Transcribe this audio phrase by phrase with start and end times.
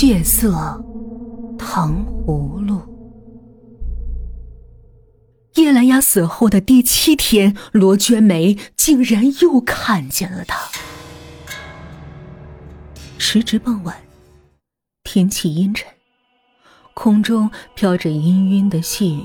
[0.00, 0.82] 血色
[1.58, 2.80] 糖葫芦。
[5.56, 10.58] 叶兰雅死后的第七天，罗娟梅竟然又看见了他。
[13.18, 13.94] 时值傍晚，
[15.04, 15.86] 天气阴沉，
[16.94, 18.14] 空中飘着氤
[18.48, 19.22] 氲的细雨。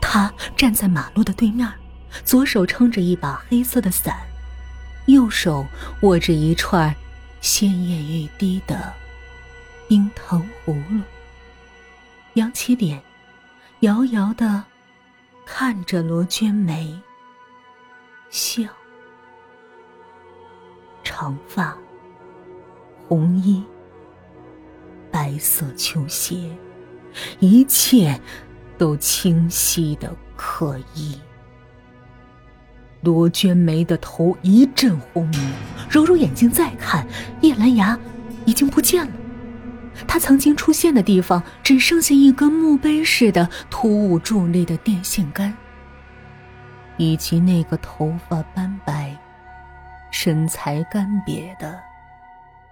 [0.00, 1.68] 他站在马路的对面，
[2.24, 4.18] 左手撑着一把黑色的伞，
[5.06, 5.66] 右手
[6.02, 6.94] 握着一串
[7.40, 8.94] 鲜艳欲滴的
[9.94, 11.00] 冰糖葫芦。
[12.32, 13.00] 扬起脸，
[13.82, 14.64] 遥遥的。
[15.46, 17.00] 看着罗娟梅
[18.28, 18.64] 笑，
[21.04, 21.78] 长发、
[23.06, 23.62] 红衣、
[25.12, 26.50] 白色球鞋，
[27.38, 28.20] 一切
[28.76, 31.16] 都清晰的可疑。
[33.02, 35.52] 罗娟梅的头一阵轰鸣，
[35.88, 37.06] 揉揉眼睛再看，
[37.42, 37.96] 叶兰芽
[38.44, 39.12] 已经不见了。
[40.06, 45.56] 他曾经出现的地方，只剩下一根墓碑似的突兀伫立的电线杆，
[46.96, 49.16] 以及那个头发斑白、
[50.10, 51.80] 身材干瘪的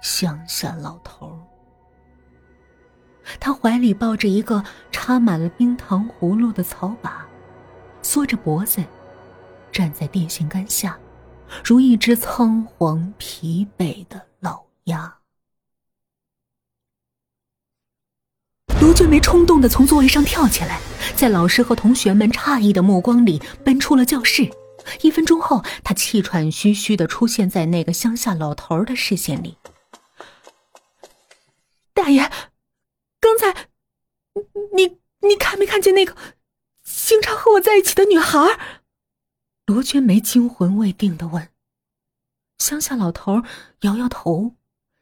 [0.00, 1.38] 乡下老头。
[3.38, 7.24] 他怀里抱着一个插满了冰糖葫芦的草把，
[8.02, 8.82] 缩着脖子，
[9.70, 10.98] 站在电线杆下，
[11.64, 15.21] 如一只仓皇疲惫的老鸭。
[18.92, 20.78] 罗娟梅冲动的从座位上跳起来，
[21.16, 24.50] 在老师和同学们诧异的目光里奔出了教室。
[25.00, 29.56] 一分钟后，她气喘吁吁的出现在那个乡下老头的视线里。
[31.94, 32.30] 大爷，
[33.18, 33.68] 刚才
[34.76, 36.14] 你你看没看见那个
[36.84, 38.38] 经常和我在一起的女孩？
[39.64, 41.48] 罗娟梅惊魂未定的问。
[42.58, 43.40] 乡下老头
[43.80, 44.56] 摇摇头，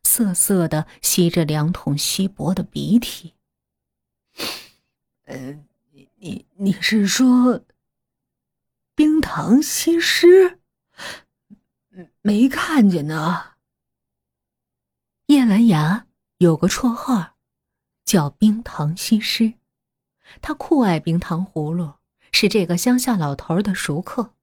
[0.04, 3.34] 涩涩的吸着两桶稀薄的鼻涕。
[5.30, 5.56] 呃，
[5.92, 7.64] 你你你是说
[8.96, 10.58] 冰糖西施？
[12.20, 13.52] 没看见呢。
[15.26, 16.08] 叶兰芽
[16.38, 17.36] 有个绰号，
[18.04, 19.54] 叫冰糖西施。
[20.42, 21.94] 他酷爱冰糖葫芦，
[22.32, 24.34] 是这个乡下老头的熟客。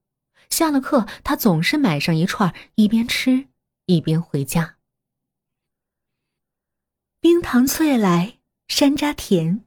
[0.50, 3.50] 下了课，他总是买上一串，一边吃
[3.88, 4.78] 一边回家。
[7.20, 8.40] 冰糖脆来，
[8.70, 9.66] 山楂甜。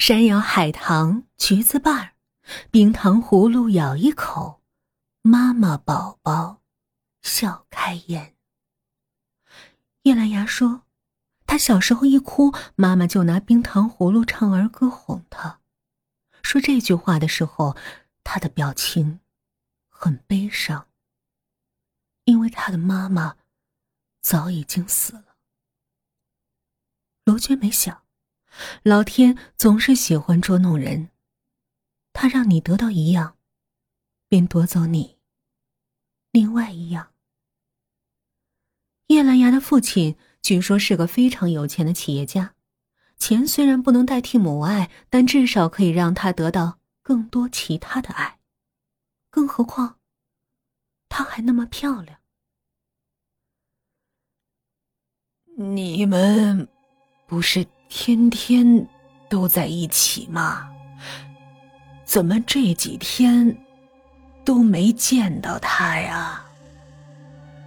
[0.00, 2.14] 山摇海棠，橘子瓣儿，
[2.70, 4.62] 冰糖葫芦咬一口，
[5.20, 6.62] 妈妈宝宝
[7.20, 8.34] 笑开颜。
[10.04, 10.84] 叶兰芽说
[11.44, 15.60] ：“她小时候一哭，妈妈就拿冰糖葫芦唱儿歌哄她。
[16.42, 17.76] 说这句话的时候，
[18.24, 19.20] 她的表情
[19.90, 20.88] 很悲伤，
[22.24, 23.36] 因为她的妈妈
[24.22, 25.36] 早已经死了。”
[27.26, 28.02] 罗娟没想。
[28.82, 31.10] 老天总是喜欢捉弄人，
[32.12, 33.36] 他让你得到一样，
[34.28, 35.18] 便夺走你
[36.30, 37.12] 另外一样。
[39.06, 42.54] 叶兰芽的父亲据说是个非常有钱的企业家，
[43.16, 48.38] 钱虽然不能代替母爱，但至少可以让他得到更多其他的爱。
[49.30, 49.98] 更何况，
[51.08, 52.18] 她还那么漂亮。
[55.56, 56.68] 你们
[57.26, 57.66] 不是？
[57.90, 58.86] 天天
[59.28, 60.70] 都在一起吗？
[62.04, 63.56] 怎么这几天
[64.44, 66.42] 都没见到他呀？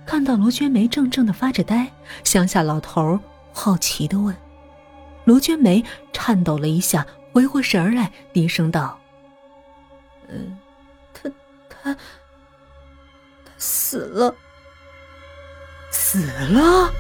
[0.06, 1.92] 看到罗娟梅怔怔的发着呆，
[2.24, 3.20] 乡下老头
[3.52, 4.36] 好奇的问。
[5.26, 9.00] 罗娟梅颤抖了一下，回过神来，低声道
[10.28, 10.58] ：“嗯，
[11.14, 11.30] 他
[11.70, 12.00] 他他
[13.58, 14.36] 死了，
[15.92, 16.92] 死了。”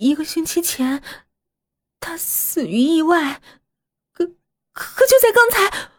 [0.00, 1.02] 一个星期前，
[2.00, 3.42] 他死于意外，
[4.14, 4.24] 可
[4.72, 5.90] 可就在刚才，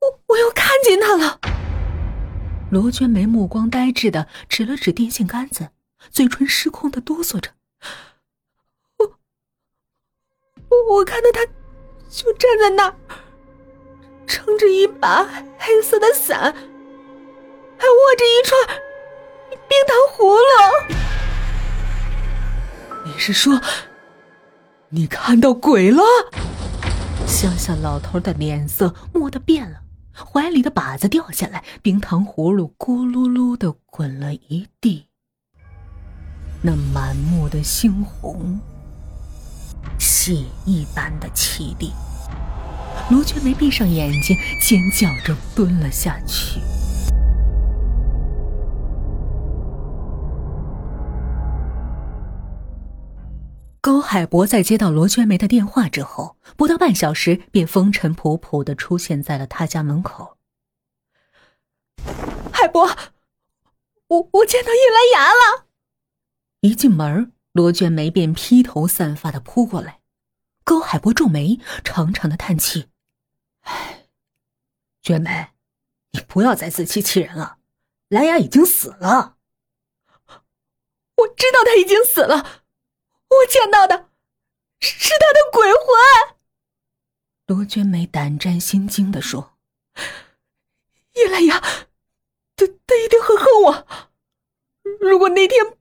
[0.00, 1.38] 我我又看见他了。
[2.70, 5.68] 罗娟梅目光呆滞的指了指电线杆子，
[6.10, 7.50] 嘴唇失控的哆嗦着。
[8.96, 9.18] 我
[10.70, 11.44] 我我看到他，
[12.08, 12.96] 就站在那儿，
[14.26, 15.22] 撑着一把
[15.58, 18.80] 黑色的伞，还握着一串
[19.68, 20.94] 冰糖葫芦。
[23.14, 23.60] 你是说，
[24.88, 26.02] 你看到鬼了？
[27.28, 29.80] 乡下老头的脸色蓦地变了，
[30.12, 35.06] 怀里的靶子掉下来，冰糖葫芦咕噜噜的滚了一地。
[36.60, 38.58] 那满目的猩红，
[39.96, 40.34] 血
[40.64, 41.92] 一般的凄厉。
[43.10, 46.58] 罗娟梅闭上眼睛，尖叫着蹲了下去。
[53.84, 60.38] 高海博在接到罗娟梅的电话之后，不到半小时便风尘仆仆的出现在了他家门口。
[62.50, 62.88] 海博，
[64.06, 65.66] 我我见到叶兰芽了。
[66.60, 70.00] 一进门，罗娟梅便披头散发的扑过来。
[70.64, 72.88] 高海博皱眉，长长的叹气
[73.68, 74.06] ：“哎，
[75.02, 75.48] 娟梅，
[76.12, 77.58] 你不要再自欺欺人了。
[78.08, 79.36] 兰芽已经死了。
[81.16, 82.62] 我知道他已经死了。”
[83.40, 84.08] 我见到的
[84.80, 86.36] 是他的鬼魂。
[87.46, 89.54] 罗娟梅胆战心惊的说
[91.14, 93.86] ：“叶兰芽，他他一定很恨我。
[95.00, 95.76] 如果那天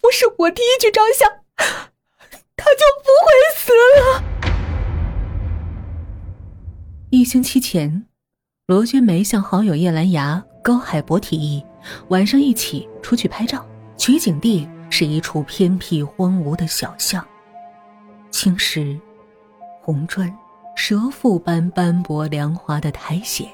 [0.00, 1.30] 不是我第一去照相，
[2.56, 4.22] 他就不会死了。”
[7.10, 8.06] 一星期前，
[8.66, 11.64] 罗娟梅向好友叶兰芽、高海博提议，
[12.08, 14.68] 晚上一起出去拍照，取景地。
[14.96, 17.26] 是一处偏僻荒芜的小巷，
[18.30, 18.96] 青石、
[19.82, 20.32] 红砖、
[20.76, 23.44] 蛇腹般斑驳凉滑的苔藓，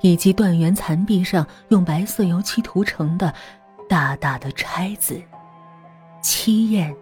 [0.00, 3.34] 以及断垣残壁上用白色油漆涂成的
[3.86, 5.20] 大大的钗字，
[6.22, 6.96] 凄艳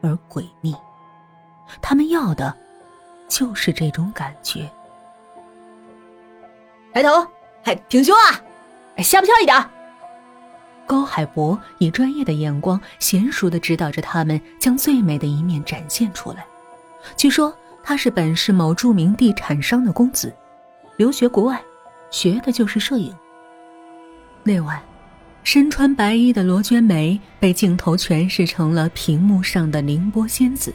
[0.00, 0.72] 而诡秘。
[1.82, 2.56] 他们要的，
[3.26, 4.70] 就是这种感觉。
[6.94, 7.26] 抬头，
[7.64, 8.40] 还挺胸啊！
[8.94, 9.56] 哎，下不翘一点。
[10.88, 16.46] 高海博以专业的眼光，娴熟的指导着他们，将最美的一面展现出来。
[17.14, 17.54] 据说
[17.84, 20.34] 他是本市某著名地产商的公子，
[20.96, 21.60] 留学国外，
[22.10, 23.14] 学的就是摄影。
[24.42, 24.80] 那晚，
[25.44, 30.72] 身穿白衣的罗娟梅被镜头诠释成了屏幕上的凌波仙子，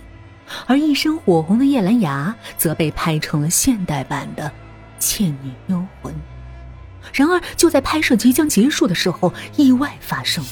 [0.68, 4.52] 而一身火红的叶兰芽则被拍成了现代版的
[5.00, 6.14] 倩女幽魂。
[7.12, 10.44] 然而，就在拍摄即将结束的时候，意外发生，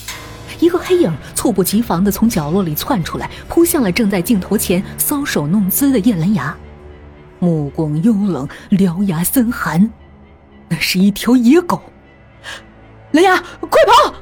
[0.59, 6.56] 一个黑影猝不及防的从角落里窜出来，扑向了正在镜头前搔首弄姿的叶兰芽，
[7.39, 9.89] 目光幽冷，獠牙森寒，
[10.68, 11.81] 那是一条野狗。
[13.12, 14.13] 兰芽，快跑！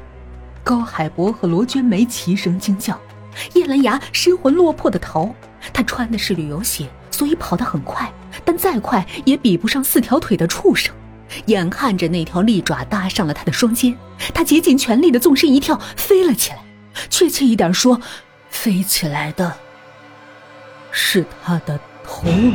[0.63, 2.99] 高海博和罗娟梅齐声惊叫。
[3.53, 5.33] 叶兰芽失魂落魄的逃，
[5.71, 8.11] 她穿的是旅游鞋，所以跑得很快，
[8.43, 10.93] 但再快也比不上四条腿的畜生。
[11.45, 13.95] 眼看着那条利爪搭上了他的双肩，
[14.33, 16.59] 他竭尽全力的纵身一跳，飞了起来。
[17.09, 18.01] 确切一点说，
[18.49, 19.55] 飞起来的
[20.91, 22.53] 是他的头颅。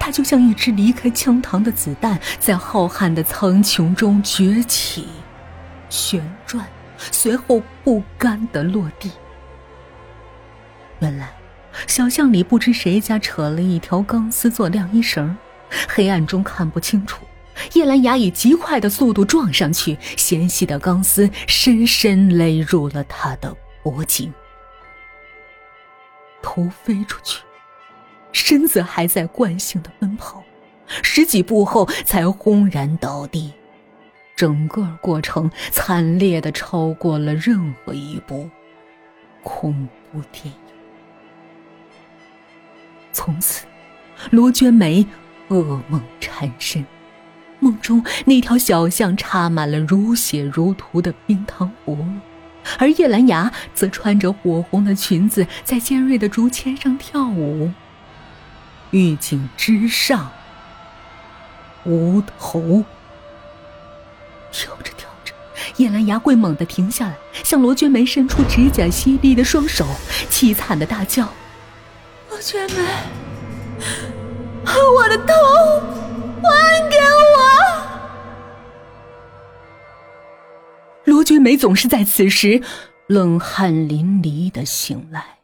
[0.00, 5.08] 他就像一只离开枪膛的子弹，在浩瀚的苍穹中崛起、
[5.90, 6.66] 旋转，
[6.96, 9.10] 随后不甘的落地。
[11.00, 11.30] 原来，
[11.86, 15.36] 小巷里不知谁家扯了一条钢丝做晾衣绳，
[15.88, 17.25] 黑暗中看不清楚。
[17.72, 24.32] 叶兰芽以极快的速度撞上去，纤细的钢丝深深勒入了他的脖颈，
[26.42, 27.42] 头飞出去，
[28.32, 30.42] 身子还在惯性的奔跑，
[31.02, 33.52] 十几步后才轰然倒地。
[34.34, 38.50] 整个过程惨烈的超过了任何一部
[39.42, 40.52] 恐怖电影。
[43.12, 43.64] 从此，
[44.30, 45.06] 罗娟梅
[45.48, 46.84] 噩梦缠身。
[47.60, 52.06] 梦中那条小巷插满了如血如荼的冰糖葫芦，
[52.78, 57.72] 而叶兰芽则穿着火红的裙子在尖锐的竹签上跳舞。
[58.90, 60.30] 玉颈之上，
[61.84, 62.84] 无头。
[64.52, 65.34] 跳着跳着，
[65.76, 69.86] 叶兰芽会猛地停下来，向罗娟梅伸出指甲犀利的双手，
[70.30, 71.28] 凄惨的大叫
[72.30, 72.82] ：“罗娟梅，
[74.64, 75.34] 我的头
[76.42, 77.35] 还给我！”
[81.26, 82.62] 君梅总是在此时
[83.08, 85.35] 冷汗淋漓的醒来。